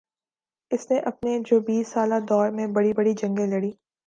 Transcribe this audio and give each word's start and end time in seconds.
اس 0.71 0.89
نے 0.91 0.99
اپنے 1.01 1.37
چوبیس 1.47 1.87
سالہ 1.87 2.19
دور 2.29 2.49
میں 2.49 2.67
بڑی 2.67 2.93
بڑی 2.93 3.13
جنگیں 3.13 3.47
لڑیں 3.47 3.71